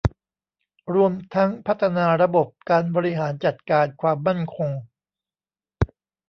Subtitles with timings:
[0.93, 4.71] รวมทั้งพัฒนาระบบการบริหารจัดการความมั่นคง